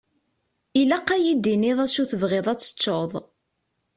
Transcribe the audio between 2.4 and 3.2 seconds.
ad teččeḍ.